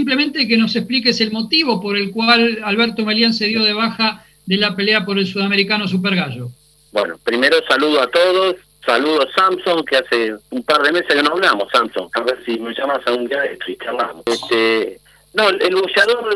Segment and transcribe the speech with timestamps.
[0.00, 4.24] simplemente que nos expliques el motivo por el cual Alberto Melián se dio de baja
[4.46, 6.48] de la pelea por el sudamericano Super Gallo.
[6.90, 11.22] Bueno, primero saludo a todos, saludo a Samson, que hace un par de meses que
[11.22, 14.22] no hablamos, Samson, a ver si me llamas a un día de esto y charlamos.
[14.24, 14.98] Este,
[15.34, 16.34] no, el luchador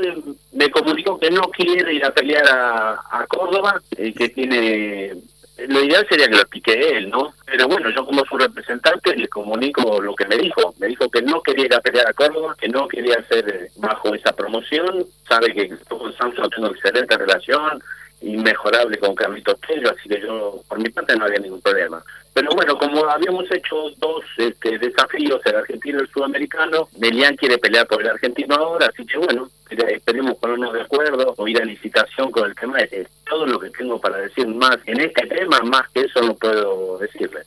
[0.53, 5.12] me comunicó que no quiere ir a pelear a, Córdoba, y que tiene
[5.57, 7.32] lo ideal sería que lo explique él, ¿no?
[7.46, 10.75] Pero bueno, yo como su representante le comunico lo que me dijo.
[10.79, 14.14] Me dijo que no quería ir a pelear a Córdoba, que no quería hacer bajo
[14.14, 15.07] esa promoción.
[15.29, 17.81] Sabe que con Samson tengo excelente relación,
[18.25, 22.03] inmejorable con Carlitos Tello, así que yo, por mi parte, no había ningún problema.
[22.32, 27.59] Pero bueno, como habíamos hecho dos este, desafíos, el argentino y el sudamericano, Melian quiere
[27.59, 31.65] pelear por el argentino ahora, así que bueno, esperemos ponernos de acuerdo o ir a
[31.65, 32.81] licitación con el tema.
[32.81, 36.34] Es todo lo que tengo para decir más en este tema, más que eso no
[36.34, 37.41] puedo decirle.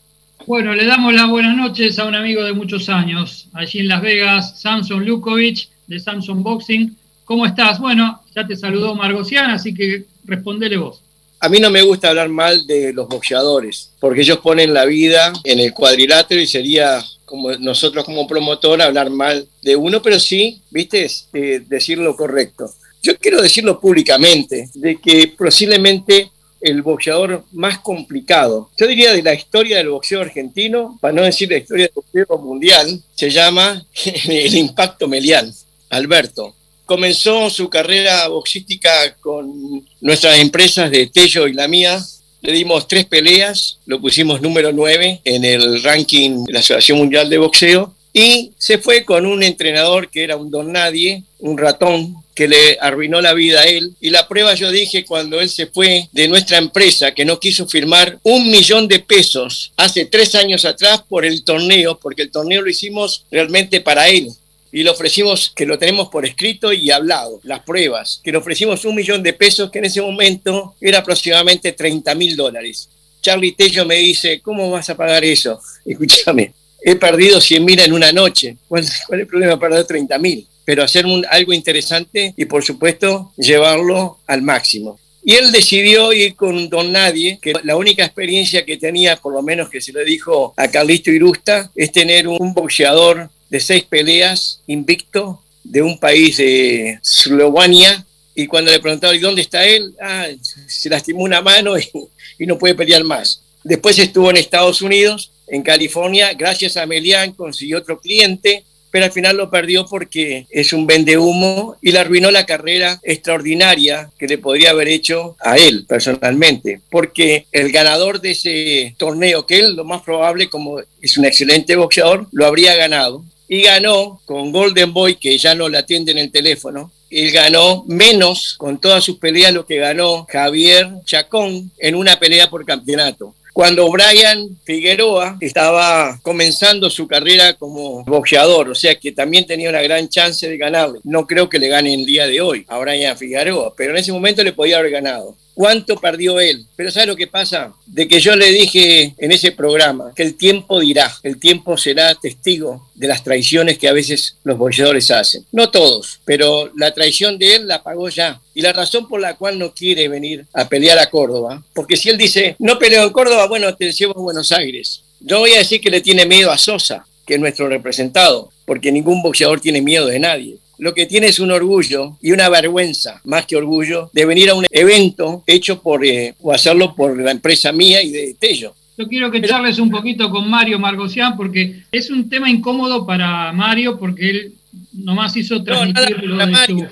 [0.46, 4.02] Bueno, le damos las buenas noches a un amigo de muchos años, allí en Las
[4.02, 6.96] Vegas, Samson Lukovic, de Samson Boxing.
[7.26, 7.80] ¿Cómo estás?
[7.80, 11.02] Bueno, ya te saludó Margocián, así que respondele vos.
[11.40, 15.34] A mí no me gusta hablar mal de los boxeadores, porque ellos ponen la vida
[15.44, 20.62] en el cuadrilátero y sería como nosotros como promotor hablar mal de uno, pero sí,
[20.70, 22.70] viste, eh, decir lo correcto.
[23.02, 26.30] Yo quiero decirlo públicamente, de que posiblemente
[26.62, 31.50] el boxeador más complicado, yo diría de la historia del boxeo argentino, para no decir
[31.50, 35.52] la historia del boxeo mundial, se llama el impacto melial,
[35.90, 36.54] Alberto
[36.88, 42.04] comenzó su carrera boxística con nuestras empresas de Tello y la mía.
[42.42, 47.30] Le dimos tres peleas, lo pusimos número nueve en el ranking de la Asociación Mundial
[47.30, 52.16] de Boxeo y se fue con un entrenador que era un don nadie, un ratón
[52.34, 53.94] que le arruinó la vida a él.
[54.00, 57.68] Y la prueba yo dije cuando él se fue de nuestra empresa, que no quiso
[57.68, 62.62] firmar un millón de pesos hace tres años atrás por el torneo, porque el torneo
[62.62, 64.32] lo hicimos realmente para él
[64.72, 68.86] y le ofrecimos, que lo tenemos por escrito y hablado, las pruebas, que le ofrecimos
[68.86, 72.90] un millón de pesos, que en ese momento era aproximadamente 30 mil dólares.
[73.22, 75.60] Charlie Tello me dice, ¿cómo vas a pagar eso?
[75.86, 78.58] Escúchame, he perdido 100 mil en una noche.
[78.68, 80.48] ¿Cuál, es el problema perder 30 mil?
[80.66, 85.00] Pero hacer un, algo interesante y por supuesto llevarlo al máximo.
[85.24, 89.42] Y él decidió ir con Don Nadie, que la única experiencia que tenía, por lo
[89.42, 94.62] menos que se le dijo a Carlito Irusta, es tener un boxeador de seis peleas
[94.68, 98.06] invicto de un país de Eslovenia.
[98.36, 99.94] Y cuando le preguntaron, ¿y dónde está él?
[100.02, 100.28] Ah,
[100.68, 103.42] se lastimó una mano y, no puede pelear más.
[103.64, 109.12] Después estuvo en Estados Unidos, en California, gracias a Melian consiguió otro cliente, pero al
[109.12, 114.28] final lo perdió porque es un vende humo y le arruinó la carrera extraordinaria que
[114.28, 119.76] le podría haber hecho a él personalmente, porque el ganador de ese torneo, que él
[119.76, 124.94] lo más probable, como es un excelente boxeador, lo habría ganado, y ganó con Golden
[124.94, 126.92] Boy, que ya no le atiende en el teléfono.
[127.10, 132.50] Él ganó menos con todas sus peleas lo que ganó Javier Chacón en una pelea
[132.50, 133.34] por campeonato.
[133.54, 139.82] Cuando Brian Figueroa estaba comenzando su carrera como boxeador, o sea que también tenía una
[139.82, 141.00] gran chance de ganarle.
[141.04, 144.12] No creo que le gane el día de hoy a Brian Figueroa, pero en ese
[144.12, 146.68] momento le podía haber ganado cuánto perdió él.
[146.76, 147.74] Pero ¿sabe lo que pasa?
[147.88, 152.14] De que yo le dije en ese programa que el tiempo dirá, el tiempo será
[152.14, 155.44] testigo de las traiciones que a veces los boxeadores hacen.
[155.52, 158.40] No todos, pero la traición de él la pagó ya.
[158.54, 162.10] Y la razón por la cual no quiere venir a pelear a Córdoba, porque si
[162.10, 165.02] él dice, no peleo en Córdoba, bueno, te llevo a Buenos Aires.
[165.20, 168.92] Yo voy a decir que le tiene miedo a Sosa, que es nuestro representado, porque
[168.92, 173.22] ningún boxeador tiene miedo de nadie lo que tiene es un orgullo y una vergüenza,
[173.26, 177.32] más que orgullo, de venir a un evento hecho por, eh, o hacerlo por la
[177.32, 178.74] empresa mía y de Tello.
[178.98, 183.52] Yo quiero que charles un poquito con Mario Margocián porque es un tema incómodo para
[183.54, 184.54] Mario porque él
[184.94, 186.90] nomás hizo no, nada, contra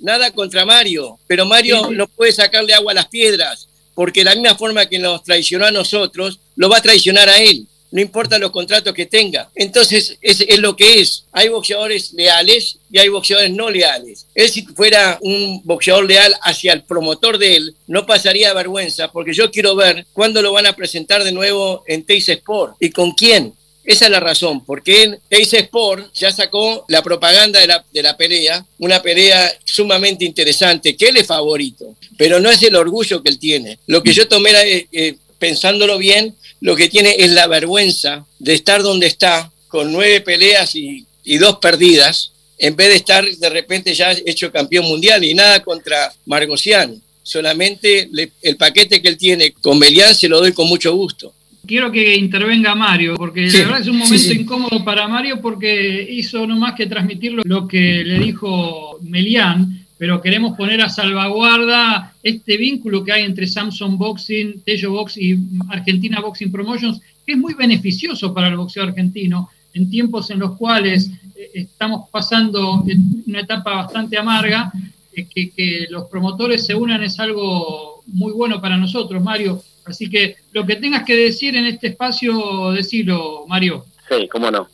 [0.00, 4.34] nada contra Mario, pero Mario no puede sacarle agua a las piedras porque de la
[4.36, 8.38] misma forma que nos traicionó a nosotros, lo va a traicionar a él no importa
[8.38, 9.48] los contratos que tenga.
[9.54, 11.24] Entonces, es, lo que es.
[11.32, 14.26] Hay boxeadores leales y hay boxeadores no leales.
[14.34, 19.32] Él si fuera un boxeador leal hacia el promotor de él, no pasaría vergüenza, porque
[19.32, 23.12] yo quiero ver cuándo lo van a presentar de nuevo en Teis Sport y con
[23.12, 23.54] quién.
[23.88, 28.02] Esa es la razón, porque en Teis Sport ya sacó la propaganda de la, de
[28.02, 33.22] la pelea, una pelea sumamente interesante, que él es favorito, pero no es el orgullo
[33.22, 33.78] que él tiene.
[33.86, 38.54] Lo que yo tomé, eh, eh, pensándolo bien, lo que tiene es la vergüenza de
[38.54, 41.04] estar donde está, con nueve peleas y,
[41.38, 46.12] dos perdidas, en vez de estar de repente ya hecho campeón mundial y nada contra
[46.26, 47.00] Margocián.
[47.22, 48.08] Solamente
[48.42, 51.34] el paquete que él tiene con Melián se lo doy con mucho gusto.
[51.66, 56.46] quiero que intervenga Mario, porque la verdad es un momento incómodo para Mario porque hizo
[56.46, 62.56] no más que transmitir lo que le dijo Melián, pero queremos poner a salvaguarda este
[62.56, 65.36] vínculo que hay entre Samsung Boxing, Tello Box y
[65.68, 70.56] Argentina Boxing Promotions, que es muy beneficioso para el boxeo argentino en tiempos en los
[70.56, 72.84] cuales eh, estamos pasando
[73.26, 74.72] una etapa bastante amarga,
[75.12, 79.62] eh, que, que los promotores se unan es algo muy bueno para nosotros, Mario.
[79.84, 83.84] Así que lo que tengas que decir en este espacio, decilo, Mario.
[84.08, 84.68] Sí, cómo no.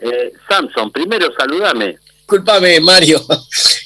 [0.00, 1.98] Eh, Samson, primero saludame.
[2.18, 3.20] Disculpame, Mario.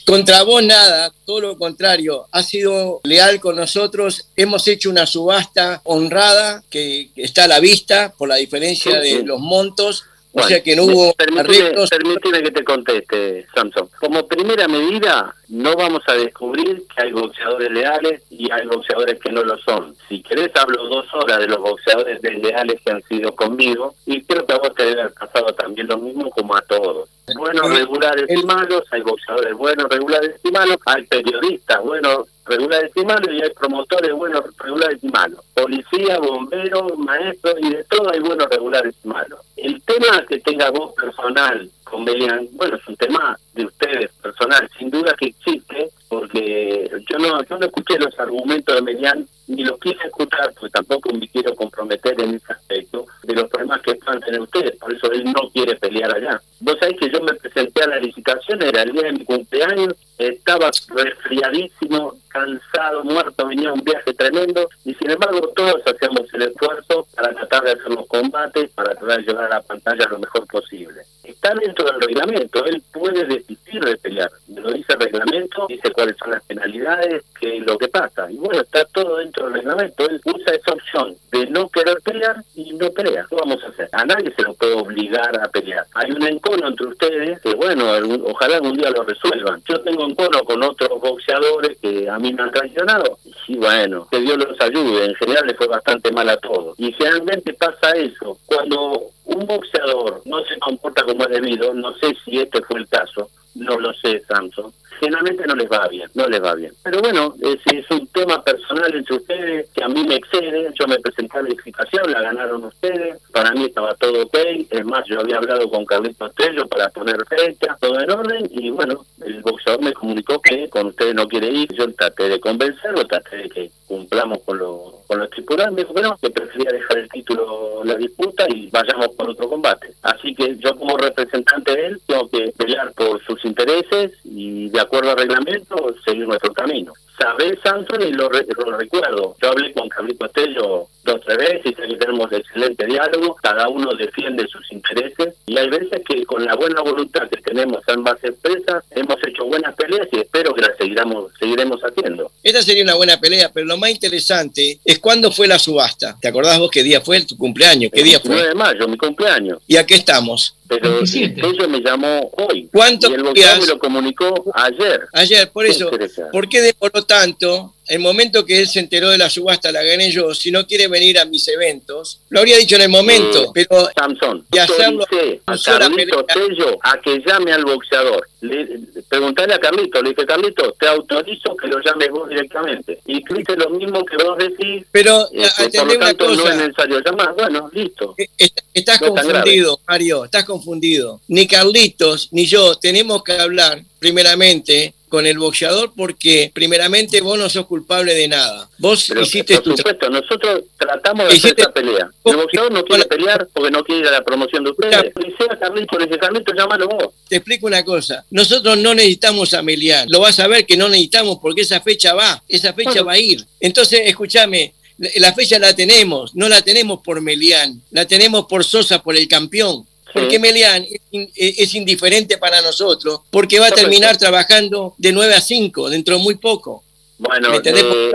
[0.04, 2.26] Contra vos nada, todo lo contrario.
[2.32, 4.28] Ha sido leal con nosotros.
[4.36, 9.40] Hemos hecho una subasta honrada que está a la vista por la diferencia de los
[9.40, 10.04] montos
[10.34, 11.90] o sea que no hubo arreglos.
[11.90, 13.88] Permíteme que te conteste, Samson.
[14.00, 19.30] Como primera medida, no vamos a descubrir que hay boxeadores leales y hay boxeadores que
[19.30, 19.94] no lo son.
[20.08, 24.46] Si querés, hablo dos horas de los boxeadores leales que han sido conmigo y creo
[24.46, 27.10] que a vos te debe haber pasado también lo mismo como a todos.
[27.36, 33.04] Buenos, regulares y malos, hay boxeadores buenos, regulares y malos, hay periodistas buenos, regulares y
[33.04, 35.40] malos y hay promotores buenos, regulares y malos.
[35.52, 39.40] Policía, bomberos, maestros y de todo hay buenos, regulares y malos.
[39.58, 44.88] El tema que tenga voz personal con bueno, es un tema de ustedes personal, sin
[44.88, 49.78] duda que existe, porque yo no, yo no escuché los argumentos de Melian, ni los
[49.78, 54.20] quise escuchar, porque tampoco me quiero comprometer en ese aspecto de los problemas que puedan
[54.22, 56.40] tener ustedes, por eso él no quiere pelear allá.
[56.60, 59.94] Vos sabés que yo me presenté a la licitación, era el día de mi cumpleaños,
[60.16, 67.06] estaba resfriadísimo, cansado, muerto, venía un viaje tremendo, y sin embargo todos hacíamos el esfuerzo
[67.14, 70.46] para tratar de hacer los combates, para tratar de llevar a la pantalla lo mejor
[70.46, 71.01] posible.
[71.42, 76.16] Está dentro del reglamento, él puede desistir de pelear, lo dice el reglamento, dice cuáles
[76.16, 80.08] son las penalidades, qué es lo que pasa, y bueno, está todo dentro del reglamento,
[80.08, 83.26] él usa esa opción de no querer pelear y no pelea.
[83.28, 83.88] ¿Qué vamos a hacer?
[83.90, 85.84] A nadie se lo puede obligar a pelear.
[85.94, 87.86] Hay un encono entre ustedes que, bueno,
[88.26, 89.62] ojalá algún día lo resuelvan.
[89.66, 93.18] Yo tengo encono con otros boxeadores que a mí me han traicionado,
[93.48, 96.78] y bueno, que Dios los ayude, en general le fue bastante mal a todos.
[96.78, 102.14] Y generalmente pasa eso, cuando un boxeador no se comporta como es debido, no sé
[102.24, 106.26] si este fue el caso, no lo sé, Samson, generalmente no les va bien, no
[106.26, 106.72] les va bien.
[106.82, 110.86] Pero bueno, es, es un tema personal entre ustedes que a mí me excede, yo
[110.86, 114.36] me presenté a la la ganaron ustedes, para mí estaba todo ok,
[114.70, 118.70] es más, yo había hablado con Carlitos Tello para poner fecha, todo en orden, y
[118.70, 123.06] bueno, el boxeador me comunicó que con ustedes no quiere ir, yo traté de convencerlo,
[123.06, 126.70] traté de que cumplamos con lo, con lo estipulado, me dijo que no, que prefería
[126.70, 129.92] dejar el título la disputa y vayamos por otro combate.
[130.02, 134.80] Así que yo como representante de él tengo que pelear por sus intereses y de
[134.80, 136.92] acuerdo al reglamento seguir nuestro camino.
[137.18, 139.36] Sabés, Samson, y lo, recuerdo.
[139.40, 143.36] Yo hablé con Carlito Estello dos o tres veces que tenemos excelente diálogo.
[143.42, 147.82] Cada uno defiende sus intereses y hay veces que con la buena voluntad que tenemos
[147.88, 152.30] ambas empresas hemos hecho buenas peleas y espero que las seguiremos, seguiremos haciendo.
[152.42, 156.16] Esta sería una buena pelea, pero lo más interesante es cuándo fue la subasta.
[156.20, 157.90] ¿Te acordás vos qué día fue tu cumpleaños?
[157.92, 158.30] ¿Qué día fue?
[158.30, 159.58] El 9 de mayo, mi cumpleaños.
[159.66, 160.56] ¿Y a qué estamos?
[160.68, 162.68] Pero Tello me llamó hoy.
[162.72, 165.02] ¿Cuánto y el me lo comunicó ayer.
[165.12, 165.90] Ayer, por eso.
[166.32, 169.82] ¿Por qué por lo tanto el momento que él se enteró de la subasta la
[169.82, 173.52] gané yo, si no quiere venir a mis eventos, lo habría dicho en el momento,
[173.52, 175.04] pero Samson, y hacerlo
[175.44, 178.26] a Carlito Tello a que llame al boxeador.
[178.40, 178.80] Le,
[179.10, 182.98] preguntarle a Carlito, le dije, Carlito, te autorizo que lo llames vos directamente.
[183.04, 186.56] Y dice lo mismo que vos decís, pero este, por lo tanto cosa, no es
[186.56, 187.34] necesario llamar.
[187.34, 188.14] Bueno, listo.
[188.16, 188.26] Eh,
[188.72, 191.20] estás confundido, Mario, estás confundido.
[191.28, 197.50] Ni Carlitos ni yo tenemos que hablar primeramente con el boxeador porque primeramente vos no
[197.50, 198.70] sos culpable de nada.
[198.78, 202.10] Vos hiciste por supuesto, nosotros tratamos de hacer esta pelea.
[202.24, 205.12] El boxeador no quiere pelear porque no quiere ir a la promoción de ustedes.
[205.12, 207.08] Policía Carlito, le dice Carlito, llámalo vos.
[207.28, 208.24] Te explico una cosa.
[208.30, 210.08] Nosotros no necesitamos a Melián.
[210.08, 213.18] Lo vas a ver que no necesitamos porque esa fecha va, esa fecha va a
[213.18, 213.44] ir.
[213.60, 214.72] Entonces, escúchame,
[215.16, 219.28] la fecha la tenemos, no la tenemos por Melián, la tenemos por Sosa, por el
[219.28, 220.86] campeón porque Melian
[221.34, 226.22] es, indiferente para nosotros, porque va a terminar trabajando de 9 a 5 dentro de
[226.22, 226.82] muy poco.
[227.18, 228.12] Bueno, eh,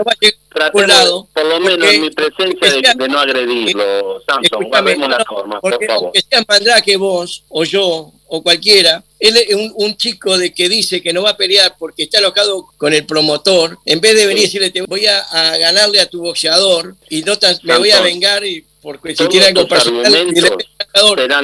[0.70, 4.68] por, lado, por lo menos en mi presencia de, no agredirlo, Samson,
[5.10, 6.12] la forma, por favor.
[6.12, 11.00] Que sea Mandrake vos, o yo, o cualquiera, él es un, chico de que dice
[11.02, 14.42] que no va a pelear porque está alojado con el promotor, en vez de venir
[14.42, 15.24] y decirle, te voy a,
[15.56, 19.68] ganarle a tu boxeador y no me voy a vengar y porque si tiene algo
[19.68, 20.32] personal, el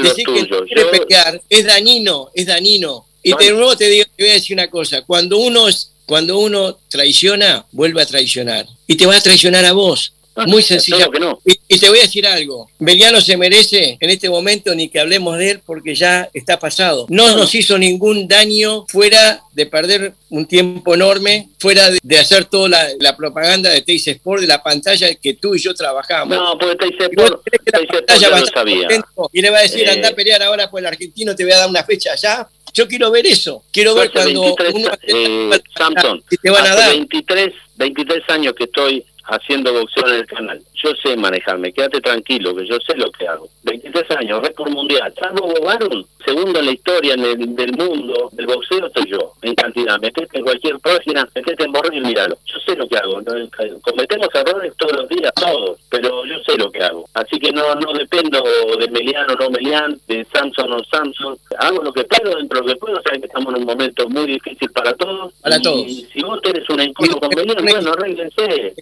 [0.03, 3.05] decir que no quiere pelear es dañino, es dañino.
[3.23, 6.39] Y de nuevo te digo, te voy a decir una cosa, cuando uno es cuando
[6.39, 8.67] uno traiciona, vuelve a traicionar.
[8.87, 10.13] Y te va a traicionar a vos.
[10.37, 10.97] Ah, Muy sencilla.
[10.97, 11.41] claro que no.
[11.45, 12.69] Y, y te voy a decir algo.
[12.81, 17.07] Beliano se merece en este momento ni que hablemos de él porque ya está pasado.
[17.09, 22.47] No nos hizo ningún daño fuera de perder un tiempo enorme, fuera de, de hacer
[22.47, 26.37] toda la, la propaganda de Teis Sport, de la pantalla que tú y yo trabajamos.
[26.37, 28.31] No, porque te hice Y vos por, crees que te la hice por, pantalla ya
[28.31, 28.89] va a lo estar sabía.
[29.33, 31.53] y le va a decir, Eh, anda a pelear ahora por el argentino, te voy
[31.53, 32.49] a dar una fecha allá.
[32.73, 33.63] Yo quiero ver eso.
[33.71, 36.91] Quiero ver cuando 23, uno eh, Samson, te van a hace dar.
[36.91, 40.63] 23, 23 años que estoy haciendo boxeo en el canal.
[40.75, 43.49] Yo sé manejarme, quédate tranquilo, que yo sé lo que hago.
[43.63, 45.13] 23 años, récord mundial.
[45.19, 49.55] Salvo Bogaron, segundo en la historia en el- del mundo del boxeo, soy yo, en
[49.55, 49.99] cantidad.
[50.01, 52.37] Metete en cualquier página, metete en borrón y míralo.
[52.47, 53.21] Yo sé lo que hago.
[53.21, 53.33] ¿no?
[53.83, 57.09] Cometemos errores todos los días, todos, pero yo sé lo que hago.
[57.15, 58.43] Así que no no dependo
[58.79, 61.37] de Meliano o no Melian, de Samson o Samson.
[61.59, 63.01] Hago lo que puedo dentro de lo que puedo.
[63.03, 65.33] Sabes que estamos en un momento muy difícil para todos.
[65.41, 65.87] Para y todos.
[66.13, 68.75] si vos tenés un encuentro con Melian, bueno, arréglense.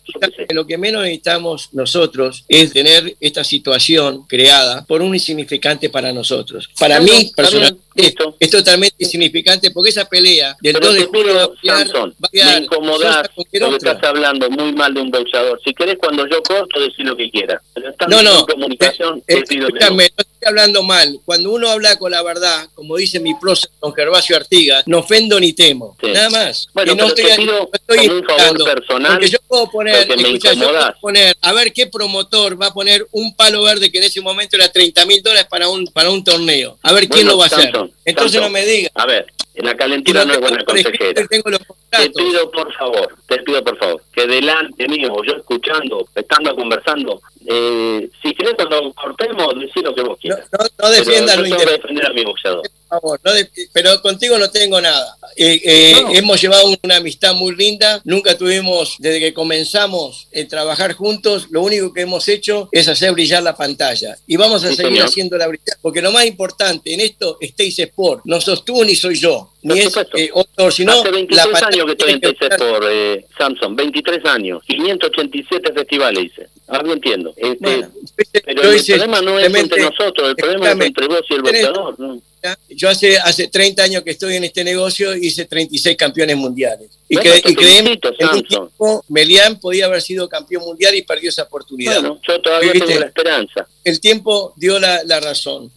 [0.51, 6.69] Lo que menos necesitamos nosotros es tener esta situación creada por un insignificante para nosotros.
[6.79, 8.37] Para mí, bien, listo.
[8.39, 13.29] es totalmente insignificante porque esa pelea del Pero 2 de julio va a me incomodás
[13.35, 15.61] porque estás hablando muy mal de un boxeador.
[15.65, 17.63] Si querés, cuando yo corto, decir lo que quieras.
[17.75, 19.67] Pero No, no, comunicación, eh, no.
[19.67, 21.21] escúchame, no hablando mal.
[21.25, 25.39] Cuando uno habla con la verdad, como dice mi prócer don Gervasio Artigas, no ofendo
[25.41, 25.97] ni temo.
[26.01, 26.09] Sí.
[26.13, 26.69] Nada más.
[26.75, 29.71] Bueno, Y no pero te estoy, pido no estoy un favor personal, Porque yo puedo
[29.71, 33.99] poner, yo puedo poner, a ver qué promotor va a poner un palo verde que
[33.99, 36.79] en ese momento era 30 mil dólares para un, para un torneo.
[36.83, 37.73] A ver quién lo va a hacer.
[38.05, 38.91] Entonces no me diga.
[38.95, 41.27] A ver, la Y calentura no es buena consejera.
[41.27, 47.21] Te pido por favor, te pido por favor, que delante mío, yo escuchando, estando conversando,
[47.47, 50.49] eh, si querés cuando cortemos, decí lo que vos quieras.
[50.53, 52.63] no, no defiendas lo yo defender a mi boxeador.
[52.93, 55.17] Por favor, no de- pero contigo no tengo nada.
[55.37, 56.13] Eh, eh, No.
[56.15, 61.63] Hemos llevado una amistad muy linda, nunca tuvimos, desde que comenzamos a trabajar juntos, lo
[61.63, 64.17] único que hemos hecho es hacer brillar la pantalla.
[64.27, 65.07] Y vamos a Sí, seguir señor.
[65.09, 68.23] haciéndola brillar, porque lo más importante en esto es Teis Sport.
[68.25, 71.67] No sos tú ni soy yo, ni es eh, otro, sino Hace 23 la pantalla
[71.83, 76.49] años que estoy en por eh, Samsung, 23 años, 587 festivales hice.
[76.69, 77.33] Ahora lo entiendo.
[77.37, 77.91] Este, Bueno,
[78.45, 81.99] pero el problema no es entre nosotros, el problema es entre vos y el boxeador.
[82.01, 82.21] ¿no?
[82.71, 86.89] Yo hace, hace 30 años que estoy en este negocio, hice 36 campeones mundiales.
[87.09, 90.95] Y, Bueno, cre- y créeme, felicito, en un tiempo, Melián podía haber sido campeón mundial
[90.95, 92.01] y perdió esa oportunidad.
[92.01, 92.87] Bueno, yo todavía ¿Viste?
[92.89, 93.67] tengo la esperanza.
[93.85, 95.71] El tiempo dio la, la razón.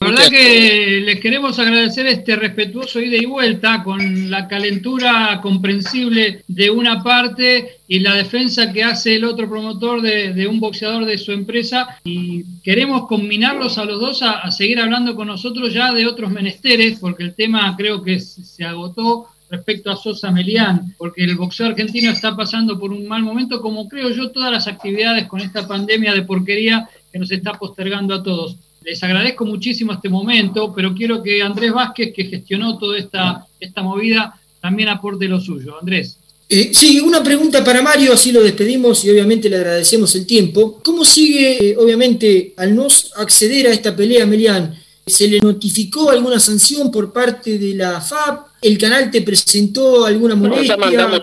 [0.00, 6.44] La verdad que les queremos agradecer este respetuoso ida y vuelta con la calentura comprensible
[6.46, 11.04] de una parte y la defensa que hace el otro promotor de, de un boxeador
[11.04, 15.74] de su empresa y queremos combinarlos a los dos a, a seguir hablando con nosotros
[15.74, 20.30] ya de otros menesteres porque el tema creo que se se agotó respecto a Sosa
[20.30, 24.52] Melián, porque el boxeo argentino está pasando por un mal momento, como creo yo todas
[24.52, 28.56] las actividades con esta pandemia de porquería que nos está postergando a todos.
[28.88, 33.82] Les agradezco muchísimo este momento, pero quiero que Andrés Vázquez, que gestionó toda esta, esta
[33.82, 35.76] movida, también aporte lo suyo.
[35.78, 36.16] Andrés.
[36.48, 40.80] Eh, sí, una pregunta para Mario, así lo despedimos y obviamente le agradecemos el tiempo.
[40.82, 44.74] ¿Cómo sigue, eh, obviamente, al no acceder a esta pelea, Melián?
[45.06, 48.46] ¿Se le notificó alguna sanción por parte de la FAP?
[48.62, 50.68] ¿El canal te presentó alguna molestia?
[50.68, 51.20] ya mandamos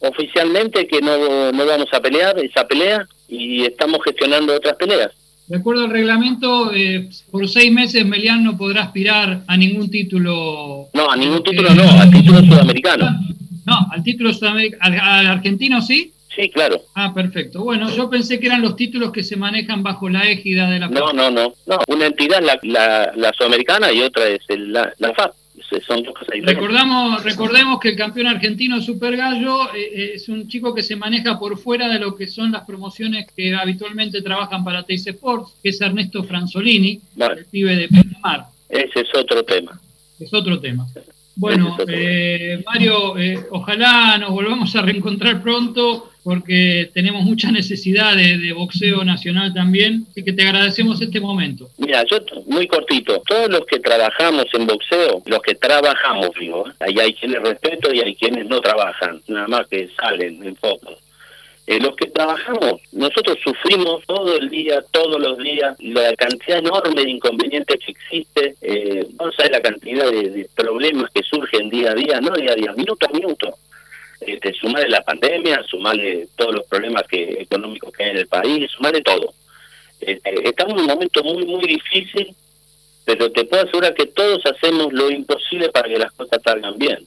[0.00, 5.12] oficialmente que no, no vamos a pelear esa pelea y estamos gestionando otras peleas.
[5.48, 10.88] De acuerdo al reglamento, eh, por seis meses Melián no podrá aspirar a ningún título.
[10.92, 13.10] No, a ningún Eh, título no, al título sudamericano.
[13.64, 14.82] No, al título sudamericano.
[14.84, 16.12] ¿Al, al argentino sí?
[16.34, 16.82] Sí, claro.
[16.94, 17.62] Ah, perfecto.
[17.64, 20.88] Bueno, yo pensé que eran los títulos que se manejan bajo la égida de la
[20.88, 21.54] No, no, no.
[21.66, 21.78] no.
[21.88, 25.32] Una entidad es la, la, la sudamericana y otra es el- la, la FAP.
[25.68, 26.54] Se- Son dos cosas diferentes.
[26.54, 30.94] Recordamos, recordemos que el campeón argentino Super Gallo eh, eh, es un chico que se
[30.96, 35.54] maneja por fuera de lo que son las promociones que habitualmente trabajan para Teis Sports,
[35.62, 37.40] que es Ernesto Franzolini, Vale.
[37.40, 38.44] el pibe de Pinamar.
[38.68, 39.78] Ese es otro tema.
[40.20, 40.86] Es otro tema.
[41.36, 48.52] Bueno, eh, Mario, eh, ojalá nos volvamos a reencontrar pronto porque tenemos mucha necesidad de,
[48.52, 51.68] boxeo nacional también, así que te agradecemos este momento.
[51.76, 53.22] Mira, yo muy cortito.
[53.24, 56.72] Todos los que trabajamos en boxeo, los que trabajamos, digo, ¿eh?
[56.80, 60.98] ahí hay quienes respeto y hay quienes no trabajan, nada más que salen en fotos.
[61.66, 67.02] Eh, los que trabajamos, nosotros sufrimos todo el día, todos los días, la cantidad enorme
[67.02, 71.94] de inconvenientes que existe, eh, no sabes la cantidad de, problemas que surgen día a
[71.94, 73.56] día, no día a día, minuto a minuto.
[74.20, 78.70] Este, sumarle la pandemia, sumarle todos los problemas que económicos que hay en el país,
[78.70, 79.34] sumarle todo.
[80.00, 82.32] Este, estamos en un momento muy, muy difícil,
[83.04, 86.98] pero te puedo asegurar que todos hacemos lo imposible para que las cosas salgan bien.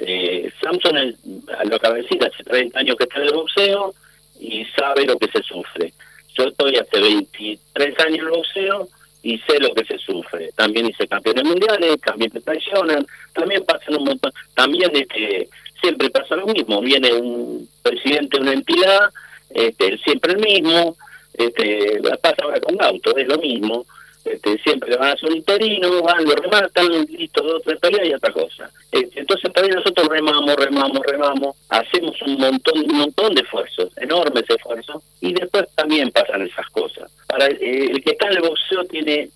[0.00, 1.16] Eh, Samson, el-
[1.58, 3.94] a que decir, hace 30 años que está en el boxeo
[4.40, 5.92] y sabe lo que se sufre.
[6.36, 8.88] Yo estoy hace 23 años en el boxeo
[9.22, 10.50] y sé lo que se sufre.
[10.56, 15.48] También hice campeones mundiales, también me traicionan, también pasan un montón, también este,
[15.80, 19.10] siempre pasa lo mismo, viene un presidente de una entidad,
[19.50, 20.96] este, siempre el mismo,
[21.32, 23.86] este, pasa ahora con auto, es lo mismo,
[24.24, 28.14] este, siempre van a hacer un interino, van, lo rematan, listo, dos, tres peleas y
[28.14, 28.70] otra cosa.
[28.90, 34.44] Este, entonces también nosotros remamos, remamos, remamos, hacemos un montón, un montón de esfuerzos, enormes
[34.48, 37.12] esfuerzos, y después también pasan esas cosas.
[37.26, 39.28] Para eh, el que está en el boxeo tiene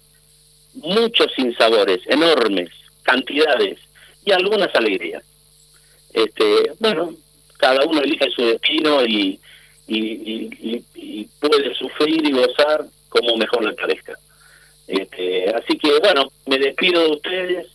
[0.74, 2.70] muchos sinsabores, enormes,
[3.02, 3.78] cantidades,
[4.24, 5.22] y algunas alegrías.
[6.14, 7.14] Este, bueno,
[7.58, 9.38] cada uno elige su destino y,
[9.86, 14.18] y puede sufrir y gozar como mejor le parezca.
[14.88, 17.66] Este, así que bueno, me despido de ustedes.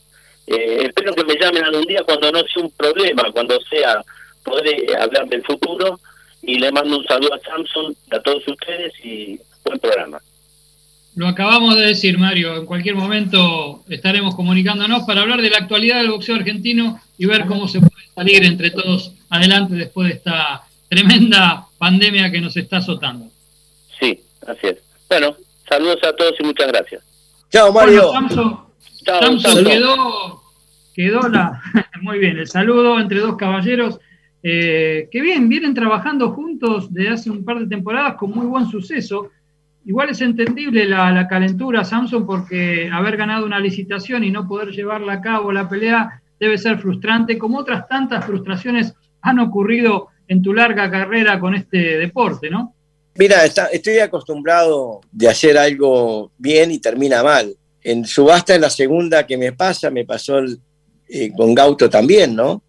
[0.47, 4.03] Eh, espero que me llamen algún día cuando no sea un problema, cuando sea
[4.43, 5.99] poder hablar del futuro.
[6.41, 10.19] Y le mando un saludo a Samson, a todos ustedes y buen programa.
[11.15, 12.57] Lo acabamos de decir, Mario.
[12.57, 17.45] En cualquier momento estaremos comunicándonos para hablar de la actualidad del boxeo argentino y ver
[17.45, 22.77] cómo se puede salir entre todos adelante después de esta tremenda pandemia que nos está
[22.77, 23.27] azotando.
[23.99, 24.77] Sí, así es.
[25.07, 25.37] Bueno,
[25.73, 27.03] Saludos a todos y muchas gracias.
[27.49, 28.11] Chao, Mario.
[28.11, 30.43] Samson, quedó,
[30.93, 31.63] quedó la,
[32.03, 33.99] muy bien, el saludo entre dos caballeros.
[34.43, 38.67] Eh, que bien, vienen trabajando juntos desde hace un par de temporadas con muy buen
[38.67, 39.31] suceso.
[39.83, 44.69] Igual es entendible la, la, calentura, Samson, porque haber ganado una licitación y no poder
[44.69, 50.43] llevarla a cabo la pelea debe ser frustrante, como otras tantas frustraciones han ocurrido en
[50.43, 52.75] tu larga carrera con este deporte, ¿no?
[53.15, 57.55] Mira, estoy acostumbrado de hacer algo bien y termina mal.
[57.83, 60.39] En subasta es la segunda que me pasa, me pasó
[61.07, 62.63] eh, con Gauto también, ¿no?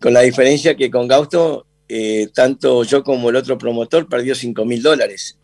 [0.00, 4.64] Con la diferencia que con Gauto, eh, tanto yo como el otro promotor perdió 5
[4.64, 5.36] mil dólares.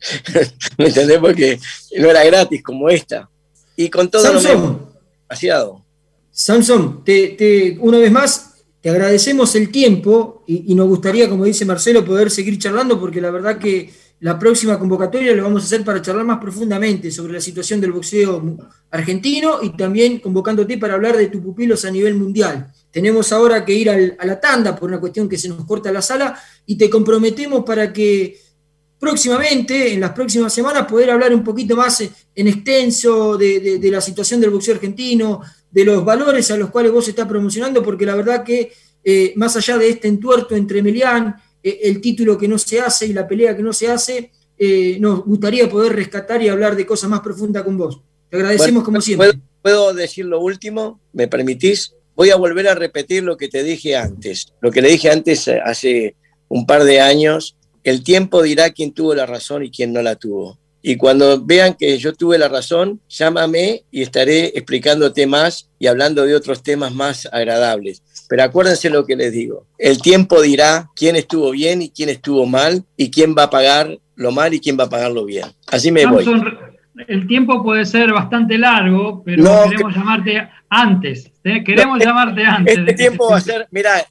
[0.76, 1.18] ¿Me entendés?
[1.18, 1.58] Porque
[1.96, 3.30] no era gratis como esta.
[3.76, 5.84] Y con todo Samson, no demasiado.
[6.30, 8.47] Samson, te, una vez más,
[8.80, 13.30] te agradecemos el tiempo y, nos gustaría, como dice Marcelo, poder seguir charlando porque la
[13.30, 17.40] verdad que la próxima convocatoria lo vamos a hacer para charlar más profundamente sobre la
[17.40, 18.56] situación del boxeo
[18.90, 22.72] argentino y también convocándote para hablar de tus pupilos a nivel mundial.
[22.90, 26.02] Tenemos ahora que ir a la tanda por una cuestión que se nos corta la
[26.02, 28.40] sala y te comprometemos para que
[28.98, 34.40] próximamente, en las próximas semanas, poder hablar un poquito más en extenso de la situación
[34.40, 38.44] del boxeo argentino, de los valores a los cuales vos estás promocionando, porque la verdad
[38.44, 38.72] que
[39.04, 43.06] eh, más allá de este entuerto entre Melián, eh, el título que no se hace
[43.06, 46.86] y la pelea que no se hace, eh, nos gustaría poder rescatar y hablar de
[46.86, 48.00] cosas más profundas con vos.
[48.28, 49.32] Te agradecemos como siempre.
[49.62, 51.00] ¿puedo, decir lo último?
[51.12, 51.94] ¿Me permitís?
[52.14, 55.48] Voy a volver a repetir lo que te dije antes, lo que le dije antes
[55.48, 56.16] hace
[56.48, 57.56] un par de años.
[57.84, 60.58] El tiempo dirá quién tuvo la razón y quién no la tuvo.
[60.80, 66.24] Y cuando vean que yo tuve la razón, llámame y estaré explicándote más y hablando
[66.24, 68.02] de otros temas más agradables.
[68.28, 69.66] Pero acuérdense lo que les digo.
[69.78, 73.98] El tiempo dirá quién estuvo bien y quién estuvo mal y quién va a pagar
[74.14, 75.46] lo mal y quién va a pagar lo bien.
[75.66, 76.24] Así me voy.
[77.06, 81.30] El tiempo puede ser bastante largo, pero queremos llamarte antes.
[81.44, 81.62] ¿eh?
[81.62, 82.76] Queremos llamarte antes.
[82.76, 84.04] Este tiempo va a ser, mira,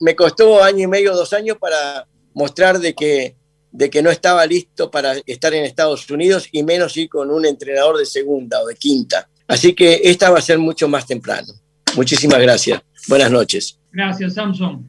[0.00, 3.34] me costó año y medio, dos años para mostrar de que
[3.70, 7.46] de que no estaba listo para estar en Estados Unidos y menos ir con un
[7.46, 9.28] entrenador de segunda o de quinta.
[9.46, 11.52] Así que esta va a ser mucho más temprano.
[11.96, 12.80] Muchísimas gracias.
[13.08, 13.78] Buenas noches.
[13.92, 14.88] Gracias, Samson.